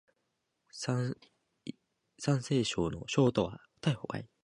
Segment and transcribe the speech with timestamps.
[0.71, 1.13] 山
[2.41, 4.31] 西省の省都は太原である